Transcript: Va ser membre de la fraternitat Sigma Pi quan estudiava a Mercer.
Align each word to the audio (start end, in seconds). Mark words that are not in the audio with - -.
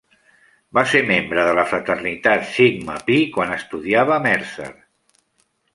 Va 0.77 0.83
ser 0.93 1.01
membre 1.09 1.43
de 1.47 1.51
la 1.59 1.67
fraternitat 1.73 2.49
Sigma 2.55 2.97
Pi 3.11 3.21
quan 3.37 3.55
estudiava 3.61 4.19
a 4.19 4.21
Mercer. 4.29 4.71